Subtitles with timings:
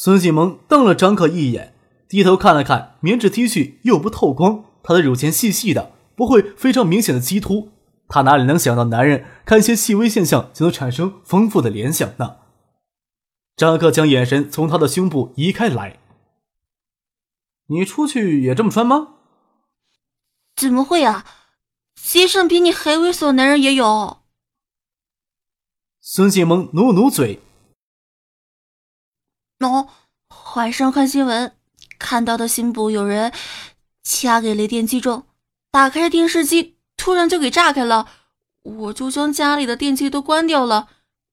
[0.00, 1.74] 孙继萌瞪了张克一眼，
[2.08, 7.72] 低头看了看棉质 T 恤，又不透光，他的乳尖细细的，不会非常明显的激凸。
[8.06, 12.36] 他哪里能想到男人看一些细微现象就能产生丰富的联想呢？
[13.56, 15.98] 张克将眼神从他的胸部移开来。
[17.66, 19.14] 你出去也这么穿吗？
[20.54, 21.26] 怎么会啊？
[22.00, 24.18] 街上比你还猥琐的男人也有。
[26.00, 27.40] 孙继萌努努嘴。
[29.58, 29.88] 喏，
[30.54, 31.56] 晚上看新闻，
[31.98, 33.32] 看到的新部有人
[34.04, 35.26] 掐给雷电击中，
[35.72, 38.08] 打开电视机，突然就给炸开了。
[38.62, 40.88] 我就将家里的电器都关掉了，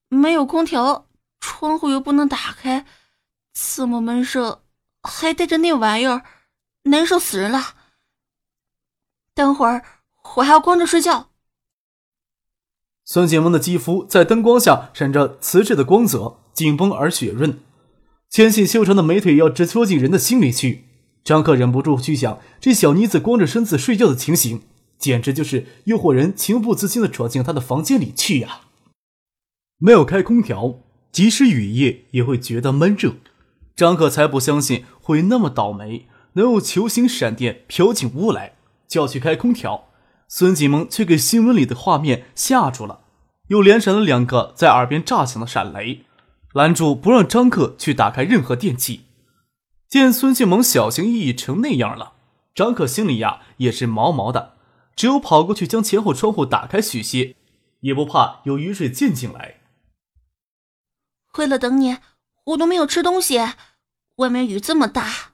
[0.10, 1.08] 没有空调，
[1.40, 2.86] 窗户又不能打开，
[3.54, 4.64] 这么闷热，
[5.04, 6.24] 还带着那玩意儿，
[6.84, 7.76] 难受死人了。
[9.36, 9.84] 等会儿
[10.36, 11.30] 我还要光着睡觉。
[13.04, 17.60] 孙景萌的肌肤在灯光下闪着瓷质的光泽，紧绷而雪润。
[18.36, 20.84] 纤细修长的美腿要直戳进人的心里去，
[21.24, 24.64] 张克忍不住去想这小妮子光着身子睡觉的情形，
[24.98, 28.64] 简直就是诱惑人情不自禁的闯进她的房间里去呀！
[29.78, 30.82] 没有开空调，
[31.14, 33.14] 即使雨夜也会觉得闷热。
[33.74, 39.86] 张克才不相信会那么倒霉，能有球形闪电飘进屋来，就要去开空调。
[40.28, 43.00] 孙锦萌却给新闻里的画面吓住了，
[43.48, 46.02] 又连闪了两个在耳边炸响的闪雷。
[46.56, 49.02] 拦住不让张克去打开任何电器。
[49.90, 52.14] 见孙庆萌小心翼翼成那样了，
[52.56, 54.54] 张克心里呀也是毛毛的，
[54.96, 57.36] 只有跑过去将前后窗户打开许些，
[57.82, 59.60] 也不怕有雨水溅进来。
[61.38, 61.98] 为了等你，
[62.46, 63.38] 我都没有吃东西，
[64.16, 65.34] 外面雨这么大。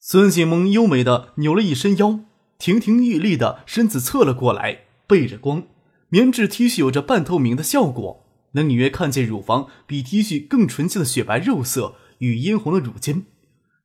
[0.00, 2.20] 孙庆萌优美的扭了一身腰，
[2.56, 5.64] 亭亭玉立的身子侧了过来，背着光，
[6.08, 8.23] 棉质 T 恤有着半透明的效果。
[8.54, 13.26] 能隐约看见乳房比 T 恤更纯净的雪白肉色与殷红的乳尖，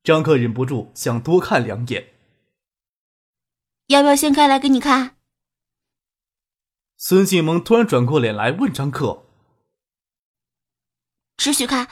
[0.04, 2.14] 张克忍不住想多看两眼。
[3.88, 5.18] 要不要掀开来给你看？
[6.98, 9.26] 孙静萌突然转过脸来问张克
[11.38, 11.88] ：“只许看，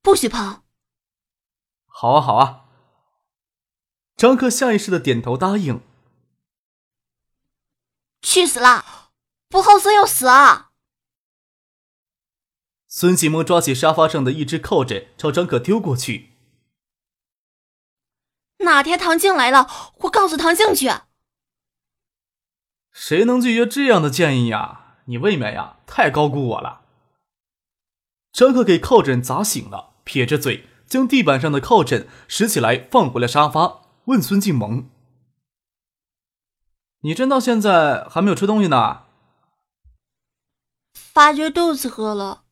[0.00, 0.62] 不许碰。
[1.86, 2.64] ”“好啊，好啊。”
[4.16, 5.80] 张克下意识的点头答应。
[8.22, 9.10] 去死啦！
[9.48, 10.67] 不好色要死啊！
[12.90, 16.30] 孙继萌抓起沙发上的一只靠枕，朝张可丢过去。
[18.60, 19.68] 哪天唐静来了，
[19.98, 20.90] 我告诉唐静去。
[22.90, 24.96] 谁能拒绝这样的建议呀？
[25.04, 26.80] 你未免呀太高估我了。
[28.32, 34.88] 张可给靠枕砸醒了，撇着嘴，将地板上的靠枕拾起来放回了沙发，问孙静萌
[37.00, 39.04] ：“你真到现在还没有吃东西呢？”
[40.94, 42.44] 发觉肚子饿了。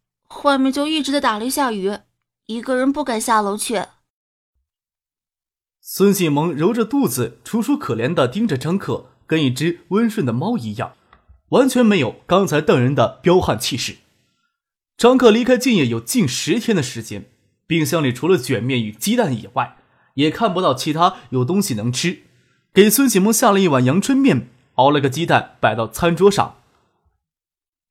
[0.45, 1.99] 外面就一直在打雷下雨，
[2.47, 3.83] 一个人不敢下楼去。
[5.81, 10.95] 孙继萌揉着肚子，楚楚可怜的盯着张克，跟一只温顺的猫一样，
[11.51, 13.99] 完全没有刚才瞪人的彪悍气势。
[14.97, 17.31] 张克离开静夜有近十天的时间，
[17.67, 19.77] 冰箱里除了卷面与鸡蛋以外，
[20.15, 22.23] 也看不到其他有东西能吃。
[22.73, 26.57] 给孙启萌下了一碗阳春面，熬了个鸡蛋摆到餐桌上。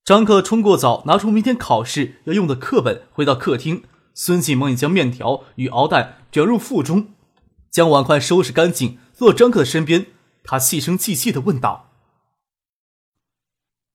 [0.05, 3.83] 张克冲过澡，拿出明天考试要用的课本，回到客厅。
[4.13, 7.15] 孙启萌已将面条与熬蛋卷入腹中，
[7.71, 10.05] 将碗筷收拾干净，坐张克的身边。
[10.43, 11.89] 他细声细气的问道：“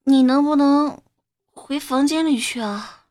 [0.03, 1.01] 你能不能
[1.53, 3.05] 回房间里去啊？”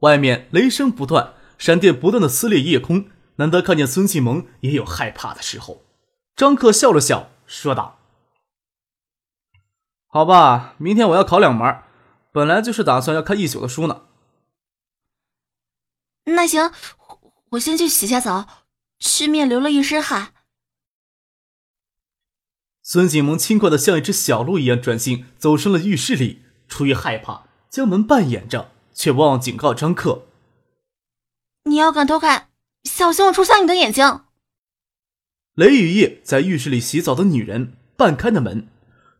[0.00, 3.06] 外面雷声不断，闪电不断的撕裂夜空，
[3.36, 5.84] 难得看见孙启萌也有害怕的时候。
[6.36, 7.97] 张克笑了笑，说道。
[10.10, 11.82] 好吧，明天我要考两门，
[12.32, 14.04] 本来就是打算要看一宿的书呢。
[16.24, 16.72] 那行，
[17.50, 18.64] 我先去洗下澡，
[18.98, 20.32] 吃面流了一身汗。
[22.82, 30.22] 孙景萌轻快的像一只小鹿一样转身走进了浴室里，出于害怕，将门半掩着，却忘了警告张克
[31.64, 32.48] ：“你要敢偷看，
[32.84, 34.22] 小心我戳瞎你的眼睛。”
[35.52, 38.66] 雷雨夜在浴室里洗澡的女人，半开的门。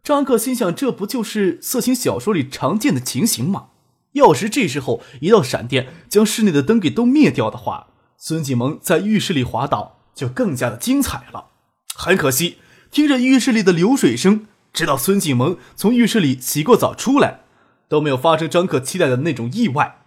[0.08, 3.66] 张克心想：“这不就是色情小说里常见的情形吗？
[4.12, 11.49] 要是这时候一道闪电将室内的灯给都灭掉的话，孙继萌在浴室里滑倒就更加的精彩了。
[11.94, 12.56] 很可惜，
[12.90, 17.40] 听着浴室里的流水声，直到孙继萌从浴室里洗过澡出来，
[17.87, 19.99] 都没有发生张克期待的那种意外。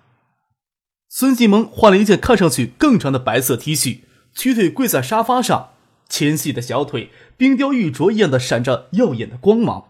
[1.10, 4.00] 孙继萌换了一件看上去更长的白色 T 恤，
[4.34, 5.74] 屈腿跪在沙发上，
[6.10, 9.90] 纤细的小腿冰雕玉琢一样的闪着耀眼的光芒。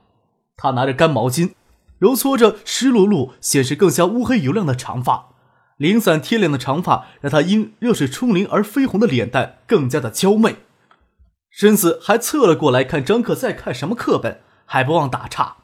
[0.62, 1.56] 他拿着干毛巾，
[1.98, 5.30] 揉搓着湿漉漉、显示更加乌黑油亮的长发。
[5.78, 10.58] 零散贴脸的长发让他因热水冲淋而绯红的脸蛋更加的娇媚，
[11.50, 15.58] 身子还侧了过来看张克在看什么课本，还不忘打岔：“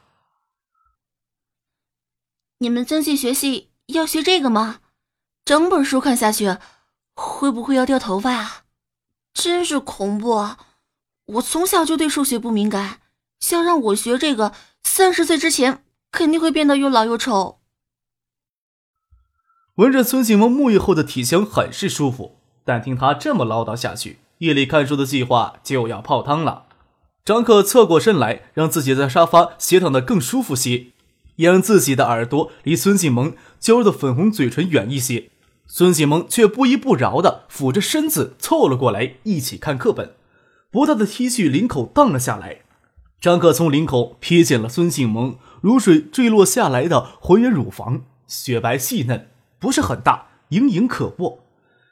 [2.58, 4.80] 你们增进学习要学这个吗？
[5.46, 6.58] 整本书看下去，
[7.14, 8.64] 会不会要掉头发呀？
[9.32, 10.32] 真是恐怖！
[10.38, 10.58] 啊！
[11.26, 13.02] 我从小就对数学不敏感，
[13.40, 14.54] 想让我学这个。”
[14.98, 17.60] 三十岁之前肯定会变得又老又丑。
[19.76, 22.40] 闻着孙景萌沐浴后的体香，很是舒服。
[22.66, 26.66] 但听他这么唠叨下去，夜里看书的计划就要泡汤了。
[27.24, 30.88] 张克侧过身来，让自己在沙发斜躺的更舒服些，
[31.36, 35.30] 也让自己的耳朵离孙景萌娇柔的粉红嘴唇远一些。
[35.68, 40.16] 孙景萌却不依不饶的俯着身子凑了过来，一起看课本。
[40.72, 42.62] 不大的 T 恤领口荡了下来。
[43.20, 49.30] 张克从领口瞥见了孙静萌如水坠落下来的浑圆乳房，雪白细嫩，
[49.60, 51.40] 不是很大，盈盈可握。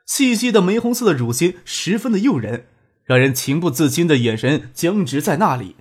[0.06, 2.68] 细细的玫红色的乳尖十分的诱人，
[3.04, 5.76] 让人情不自禁的眼神僵直在那里。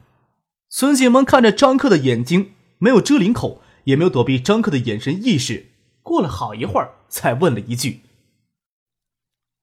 [0.70, 5.66] 孙静萌看着张克的眼睛，没有遮领口，也没有躲避张克的眼神意识。
[6.02, 8.00] 过了好一会儿，才问了一句：“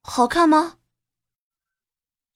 [0.03, 0.75] 好看吗？”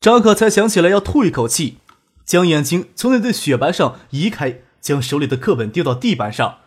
[0.01, 1.77] 张克才想起来要吐一口气。
[2.25, 6.59] 将眼睛从那对雪白上移开，将手里的课本丢到地板上，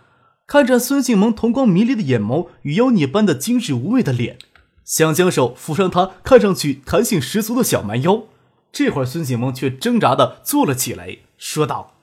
[0.46, 4.38] 看着孙静萌瞳光迷离的眼眸与妖孽般的精致无畏的脸，
[4.84, 8.24] 想将手抚上她看上去弹性十足的小蛮腰。
[8.70, 11.94] 这会儿，孙静萌却挣扎的坐了起来，说道：“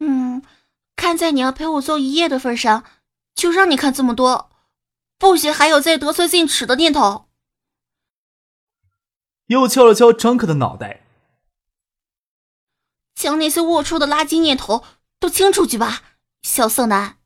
[0.00, 0.42] 嗯，
[0.96, 2.84] 看在你要陪我坐一夜的份上，
[3.34, 4.50] 就让你看这么多，
[5.18, 7.26] 不许还有再得寸进尺的念头。”
[9.48, 11.04] 又敲了敲张克的脑袋。
[13.18, 14.84] 将那些龌龊的垃圾念头
[15.18, 16.02] 都清出去吧，
[16.42, 17.16] 小色男。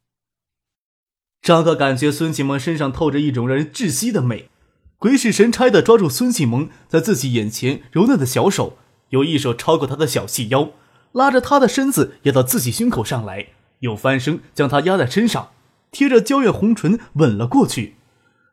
[1.42, 4.48] 张克感觉孙启萌身上透着一种让人窒息的美，
[4.96, 8.78] 鬼使神差的抓住孙启萌在自己眼前柔嫩的小手，
[9.10, 10.70] 有一手超过他的小细腰，
[11.12, 13.48] 拉着他的身子压到自己胸口上来，
[13.80, 15.50] 又翻身将他压在身上，
[15.90, 17.96] 贴着娇艳红唇吻了过去，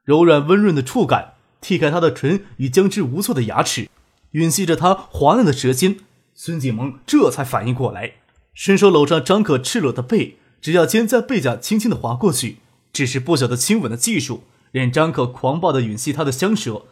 [0.04, 3.88] 柔软温润的触感剔开他的唇与僵直无措的牙齿，
[4.34, 6.00] 吮吸着他滑嫩的舌尖。
[6.42, 8.14] 孙景萌这才反应过来，
[8.54, 12.60] 伸手搂上张可赤裸的背，指甲尖在背甲轻轻的划过去。
[12.94, 16.86] 只是不晓得亲吻的技术，任张可狂暴的吮吸他的香舌，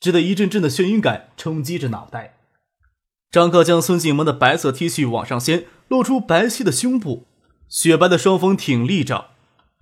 [0.00, 2.38] 只得一阵阵的眩晕感冲击着脑袋。
[3.30, 7.26] 张克将孙景萌的白色 T 恤往上掀，露出白皙的胸部，
[7.68, 9.26] 雪白的双峰挺立着，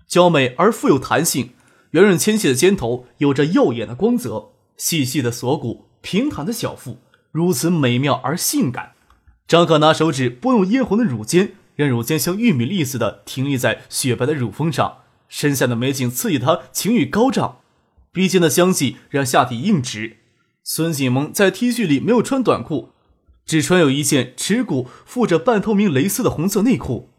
[0.08, 1.50] 娇美而富有弹性，
[1.93, 6.99] 圆润纤细的肩头有着耀眼的光泽，细细的锁骨，平坦的小腹，
[7.31, 8.94] 如此美妙而性感。
[9.46, 14.99] 张可拿手指拨弄嫣红的乳尖，让乳尖像玉米粒似的停立在雪白的乳峰上。
[15.29, 17.59] 身下的美景刺激他情欲高涨，
[18.12, 20.19] 鼻尖的香气让下体硬直。
[20.62, 22.90] 孙锦萌在 T 恤里没有穿短裤，
[23.45, 27.11] 只穿有一件耻骨附着半透明蕾丝的红色内裤，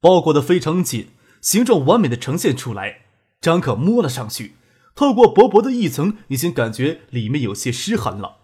[0.00, 1.08] 包裹的非常紧，
[1.40, 3.02] 形状完美的呈现出来。
[3.40, 4.56] 张可摸了上去，
[4.94, 8.36] 透过薄薄的一层，已经感觉里面有些湿寒了，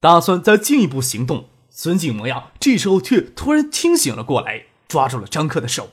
[0.00, 1.48] 打算再进一步行动。
[1.82, 5.88] 孙静模样，这时候却突然清醒了过来，抓住了张克的手。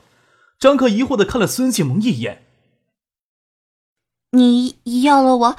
[0.60, 2.44] 张克疑惑的看了孙静萌一眼
[4.36, 5.56] ：“你要了我，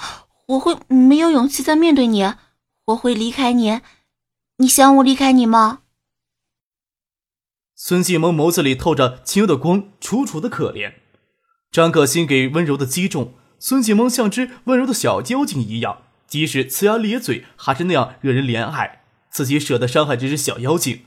[0.48, 2.34] 我会没有勇气再面对你，
[2.88, 3.80] 我会离开你。
[4.58, 5.80] 你想我离开你吗？”
[7.74, 10.92] 孙静萌眸子里透着清幽的光，楚楚的可怜。
[11.70, 18.97] 张可心给温柔的击中，孙静萌像只温柔的小妖精一样，即使呲牙咧嘴，还是那样惹人怜爱。
[19.30, 21.00] 自己舍得伤害这只小妖精，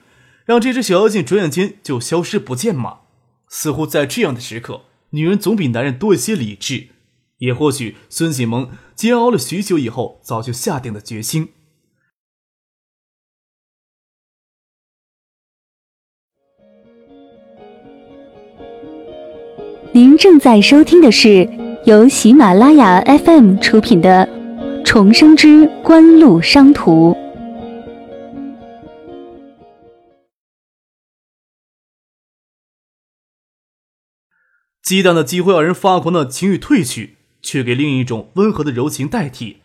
[0.46, 3.00] 让这只小妖精转眼间就消失不见吗？
[3.48, 6.88] 似乎在这样的时刻，女人总比男人多一些理智。
[7.40, 11.50] 也或许孙锦萌煎熬了许久以后，早就下定了决心。
[19.92, 21.50] 您正在收听的是
[21.86, 24.26] 由喜马拉雅 FM 出品的
[24.86, 27.12] 《重生之官路商途》。
[34.92, 39.62] 激荡的几乎让人发狂的情欲褪去，却给另一种温和的柔情代替。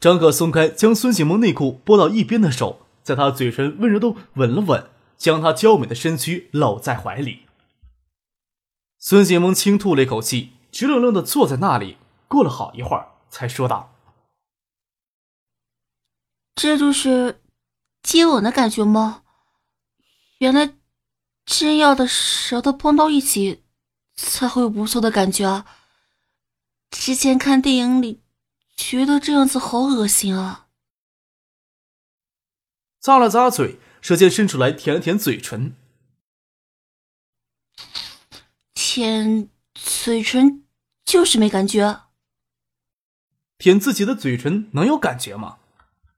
[0.00, 7.40] 张可松开将孙启萌内裤拨到一边的手，在他嘴唇温柔的吻了吻，将他娇美的身躯搂在怀里。
[8.98, 11.98] 孙启萌轻吐了一口气，直愣愣的坐在那里。
[12.26, 13.94] 过了好一会儿，才说道
[16.56, 17.42] ：“这就是
[18.02, 19.24] 接吻的感觉吗？
[20.38, 20.72] 原来
[21.44, 23.62] 真要的舌头碰到一起，
[24.28, 25.66] 才会有不错的感觉啊！
[26.90, 28.20] 之前看电影里。”
[28.82, 30.68] 觉得这样子好恶心啊！
[33.02, 35.76] 咂了咂嘴，舌尖伸出来舔了舔嘴唇，
[38.72, 40.64] 舔嘴唇
[41.04, 42.04] 就是没感觉。
[43.58, 45.58] 舔自己的嘴唇能有感觉吗？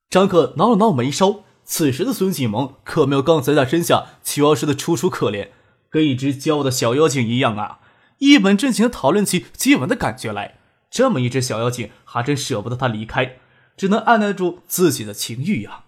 [0.09, 5.51] 张克挠了挠眉梢，此时的孙启萌可没有刚才在身下求饶时的楚楚可怜，
[5.91, 7.81] 跟一只骄傲的小妖精一样啊！
[8.23, 10.59] 一本正经的讨论起接吻的感觉来。
[10.89, 13.39] 这么一只小妖精，还真舍不得他离开，
[13.77, 15.85] 只能按耐住自己的情欲呀。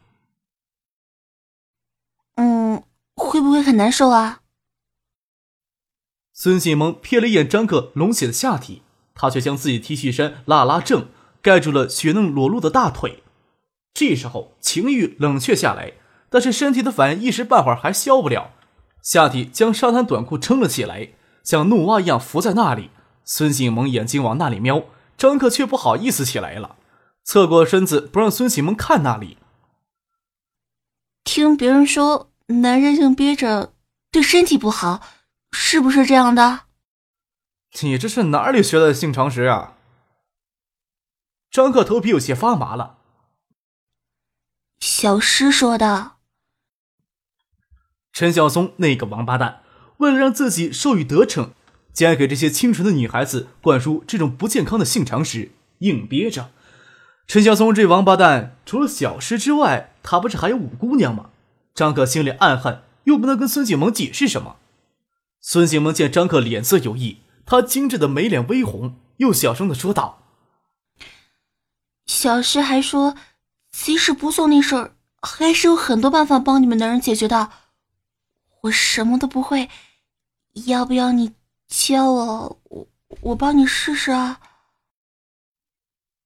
[2.34, 2.82] 嗯，
[3.14, 4.40] 会不会很难受啊？
[6.32, 8.82] 孙锦萌瞥了一眼张克隆起的下体，
[9.14, 11.06] 他却将自己 T 恤衫拉拉正，
[11.40, 13.22] 盖住了雪嫩裸露的大腿。
[13.92, 15.92] 这时候情欲冷却下来，
[16.28, 18.50] 但是身体的反应一时半会儿还消不了，
[19.00, 21.10] 下体将沙滩短裤撑了起来，
[21.44, 22.90] 像怒蛙一样伏在那里。
[23.24, 24.86] 孙启萌眼睛往那里瞄。
[25.16, 26.76] 张克却不好意思起来了，
[27.22, 29.38] 侧过身子不让孙启萌看那里。
[31.22, 33.72] 听别人说，男人硬憋着
[34.10, 35.00] 对身体不好，
[35.52, 36.62] 是不是这样的？
[37.82, 39.74] 你这是哪里学的性常识啊？
[41.50, 42.98] 张克头皮有些发麻了。
[44.80, 46.16] 小诗说的。
[48.12, 49.63] 陈小松那个王八蛋，
[49.98, 51.52] 为了让自己受益得逞。
[51.92, 56.50] 竟然给这些清纯的女孩子灌输这种不健康的性常识，硬憋着。
[57.28, 61.30] 陈小松这王八蛋，除了小诗之外，他不是还有五姑娘吗？
[61.72, 64.56] 张可心里暗恨，又不能跟孙景萌解释什么。
[65.40, 70.24] 孙景萌见张可脸色有异，他精致的眉脸微红，又小声的说道
[72.06, 73.14] ：“小诗还说，
[73.70, 77.50] 即使不做那事儿，还是有很多办法帮你们男人解决的。
[78.62, 79.68] 我什么都不会，
[80.66, 81.32] 要不要你？”
[81.66, 82.88] 教我，我
[83.22, 84.40] 我帮你试试啊！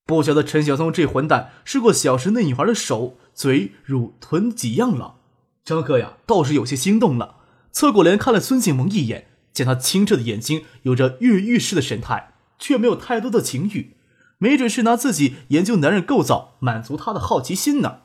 [0.04, 5.16] 不晓得陈小松这混蛋试过小时那女孩的手、嘴、乳、臀几样了。
[5.64, 7.36] 张克呀，倒是有些心动了，
[7.70, 13.96] 侧过脸看了孙景萌一眼，见他清澈的眼睛有着跃跃欲试的神态，却没有太多的情欲，
[14.38, 18.00] 没准是拿自己研究男人构造满足他的好奇心呢。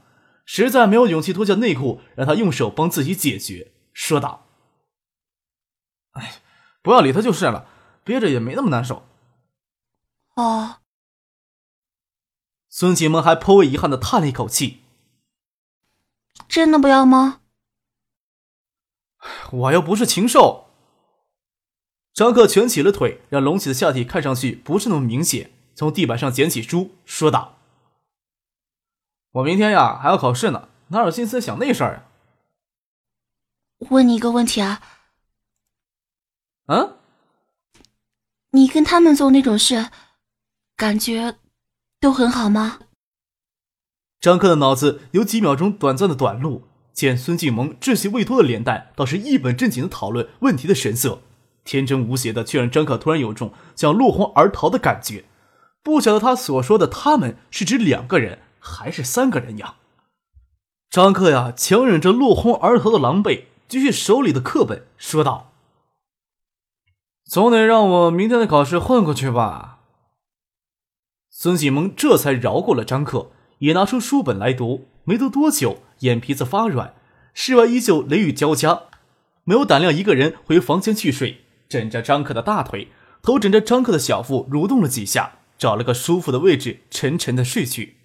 [0.45, 4.42] 实在没有勇气脱下内裤让他用手帮自己解决，说道
[6.13, 6.39] ：“哎。”
[6.83, 7.65] 不要理他就是了，
[8.03, 9.07] 憋着也没那么难受。
[10.35, 10.81] 哦。
[12.67, 14.81] 孙启萌还颇为遗憾的叹了一口气
[16.49, 17.39] ：“真的不要吗？”
[19.49, 20.65] 我又不是禽兽。
[22.13, 25.51] 张克蜷起了腿，让隆起的下体看上去不是那么明显。
[25.73, 27.55] 从地板上捡起书，说道
[29.31, 32.03] ：“我明天呀还要考试呢，哪有心思想那事儿啊？”
[33.89, 34.81] 问你一个问题啊。
[36.67, 36.95] 嗯，
[38.51, 39.89] 你跟他们做那种事，
[40.77, 41.37] 感觉
[41.99, 42.79] 都很好吗？
[44.21, 51.21] 张克的脑子有几秒钟短暂的短路，见孙静萌稚气未脱的脸蛋，倒是一本正经的讨论问题的神色，
[51.65, 55.25] 天真无邪的，却让张克突然有种想落荒而逃的感觉。
[55.81, 59.75] 不晓得他所说的他们是指两个人还是三个人呀？
[60.89, 65.52] 张克呀，强忍着落荒而逃的狼狈，举起手里的课本，说道。
[67.25, 69.79] 总得让我明天的考试混过去吧。
[71.29, 74.87] 孙启萌这才饶过了张克，也拿出书本来读。
[75.05, 76.93] 没读多久，眼皮子发软，
[77.33, 78.83] 室外依旧雷雨交加，
[79.43, 82.87] 没有胆量一个人回房间去睡，枕着张克的大腿，
[83.21, 87.97] 头枕着张克的小腹，蠕动了几下，找了个舒服的位置，沉沉的睡去。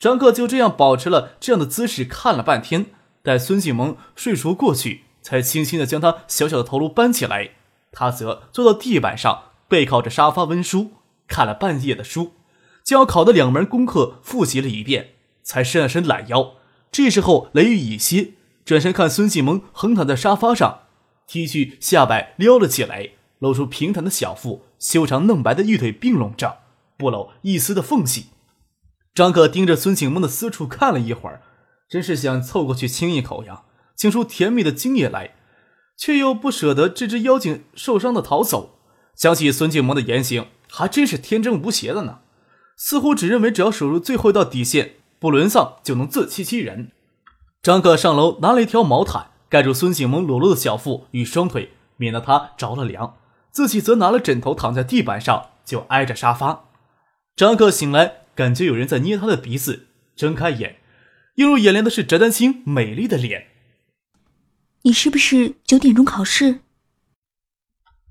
[0.00, 2.86] 张克就这样保持了这样的姿势看了半天，
[3.22, 7.50] 待孙启萌睡熟过去，才轻轻的将他小小的头颅搬起来。
[7.94, 10.90] 他则坐到地板上，背靠着沙发温书，
[11.28, 12.32] 看了半夜的书，
[12.82, 15.10] 将要考的两门功课复习了一遍，
[15.44, 16.54] 才伸了伸懒腰。
[16.90, 18.32] 这时候雷雨已歇，
[18.64, 20.80] 转身看孙继萌横躺在沙发上
[21.28, 26.58] ，T 恤下摆撩了起来，露出平坦的小腹，修长嫩白的玉腿并拢着，
[26.96, 28.26] 不露一丝的缝隙。
[29.14, 31.42] 张可盯着孙景萌的私处看了一会儿，
[31.88, 33.62] 真是想凑过去亲一口呀，
[33.94, 35.36] 亲出甜蜜的精液来。
[35.96, 38.78] 却又不舍得这只妖精受伤的逃走，
[39.14, 42.18] 想起孙静萌的言行，还真是天真无邪的呢。
[42.76, 46.90] 似乎只认为只要守住最后一道底线，不沦丧就能自欺欺人。
[47.62, 53.16] 张克上楼拿了一条毛毯盖住孙静萌裸露的小腹与双腿，免得她着了凉。
[53.50, 56.64] 自己则拿了枕头躺在地板上，就挨着沙发。
[57.36, 59.86] 张克醒来，感觉有人在捏他的鼻子，
[60.16, 60.78] 睁开眼，
[61.36, 63.46] 映入眼帘的是翟丹青美丽的脸。
[64.86, 66.60] 你是不是九点钟考试？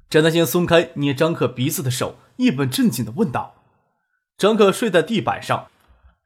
[0.09, 3.63] 翟丹青松开捏张克鼻子的手，一本正经的问道。
[4.37, 5.67] 张克睡在地板上，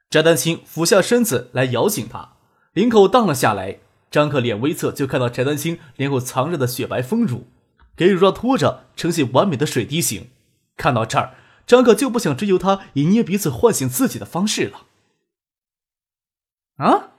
[0.08, 2.32] 翟丹青俯下身子来摇醒他，
[2.72, 3.80] 领口荡了下来。
[4.10, 7.46] 张克脸微侧，就看到翟丹青脸后藏着的雪白丰乳，
[7.94, 10.30] 给乳上托着，呈现完美的水滴形。
[10.78, 11.34] 看到这儿。
[11.66, 14.86] 张克就不想追求他以捏鼻子唤醒自己的方式了。
[16.76, 17.10] 啊！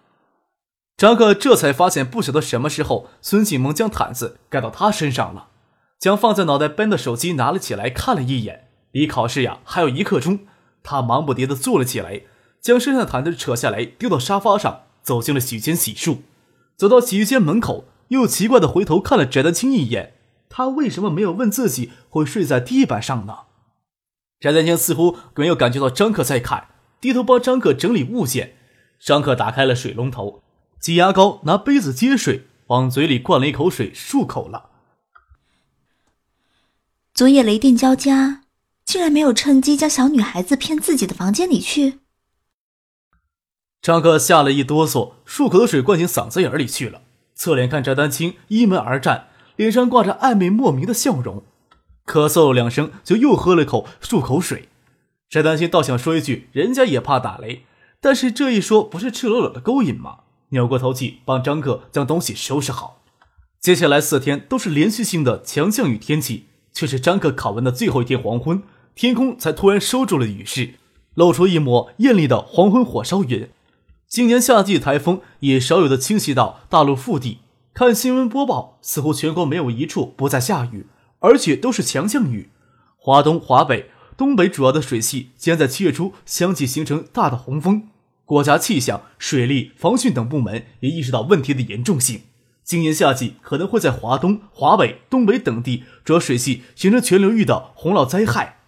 [0.99, 5.47] 张克这才发现，不晓得什么时候，孙启萌将毯子盖到他身上了，
[5.97, 8.67] 将放在脑袋边的手机拿了起来，看了一眼。
[8.91, 10.39] 离考试呀还有一刻钟，
[10.83, 12.23] 他忙不迭地坐了起来，
[12.59, 16.17] 将身上的毯子扯下来，丢到沙发上，走进了洗浴间洗漱。
[16.75, 20.15] 走到洗浴间门口，又奇怪地回头看了翟丹青一眼。
[20.49, 23.43] 他为什么没有问自己会睡在地板上呢？
[24.41, 26.67] 翟丹青似乎没有感觉到张克在看，
[26.99, 28.57] 低头帮张克整理物件。
[28.99, 30.43] 张克打开了水龙头，
[30.79, 34.69] 挤牙膏，拿杯子接水，往嘴里灌了一口水，漱口了。
[37.13, 38.43] 昨夜雷电交加，
[38.85, 41.99] 竟然没有趁机将小女孩子骗自己的房间里去。
[43.81, 47.01] 张克吓了一哆嗦，漱口的水灌进嗓子眼里去了。
[47.35, 51.43] 侧脸看翟丹青依门而站，脸上挂着暧昧莫名的笑容。
[52.05, 54.69] 咳嗽了两声，就又喝了口漱口水。
[55.29, 57.65] 翟丹青倒想说一句：“人家也怕打雷。”
[58.01, 60.19] 但是这一说，不是赤裸裸的勾引吗？
[60.49, 63.01] 扭过头去帮张克将东西收拾好。
[63.59, 68.63] 接下来四天都是连续性的强降雨天气，却是张克考完的最后一天黄昏，
[68.95, 70.75] 天空才突然收住了雨势，
[71.15, 73.49] 露出一抹艳丽的黄昏火烧云。
[74.07, 77.39] 今年夏季台风也少有的侵袭到大陆腹地。
[77.73, 80.87] 看新闻播报，似乎全国没有一处不再下雨。
[81.21, 82.49] 而且都是强降雨，
[82.95, 87.89] 华东、华北、东北主要的水系将在七月初相继形成大的洪峰。
[88.29, 92.21] 国家气象、水利、防汛等部门也意识到问题的严重性，
[92.63, 98.59] 今年夏季可能会在华东、华北、东北等地主要水系形成全流域的洪涝灾害。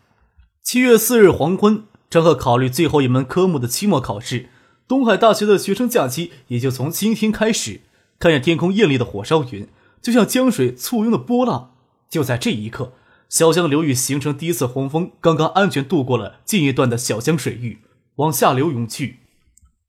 [0.64, 4.50] 七月四日黄昏，张赫考虑最后一门科目的期末考试，
[4.88, 7.82] 东海大学的学生假期也就从今天开始。
[8.18, 9.68] 看着天空艳丽的火烧云，
[10.02, 11.76] 就像江水簇拥的波浪。
[12.10, 12.94] 就在这一刻，
[13.30, 17.82] 小江流域形成第一次洪峰，刚刚安全度过了近一段的小江水域，
[18.16, 19.20] 往下流涌去。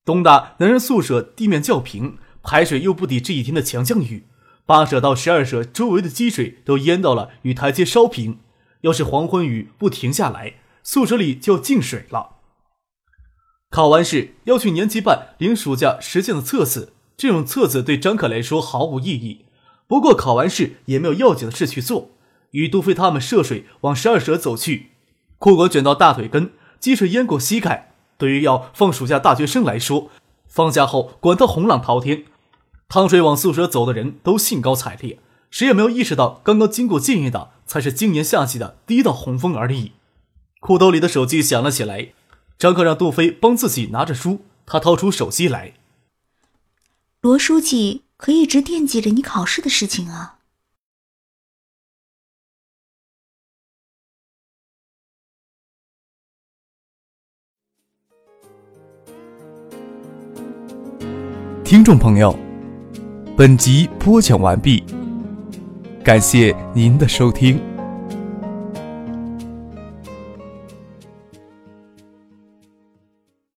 [0.05, 4.27] 东大男人宿舍地面较平，排水又不抵这一天的强降雨，
[4.67, 8.41] 八舍到十二舍周围的积水都淹到了与台阶稍平。
[8.81, 12.39] 要是黄昏雨不停下来，宿舍里就要进水了。
[13.71, 19.45] 考完试要去年级办领暑假实践的册子，这种册子对张可来说毫无意义。
[19.87, 22.11] 不过考完试也没有要紧的事去做，
[22.51, 24.89] 与杜飞他们涉水往十二舍走去，
[25.39, 27.92] 裤管卷到大腿根，积水淹过膝盖。
[28.23, 30.09] 对于要放暑假大学生来说，
[30.47, 32.25] 放假后管他洪浪滔天，
[32.89, 35.19] 趟水往宿舍走的人都兴高采烈，
[35.51, 39.91] 谁也没有意识到刚刚经过建业的才是今年夏季的第一道洪峰而已。
[40.61, 42.13] 裤兜里的手机响了起来，
[42.57, 45.75] 张克让杜飞帮自己拿着书，他掏出手机来，
[47.21, 48.03] 罗书记。
[48.17, 50.39] 可一直惦记着你考试的事情啊！
[61.73, 62.39] 听众朋友，
[63.35, 64.85] 本集播讲完毕，
[66.05, 67.59] 感谢您的收听。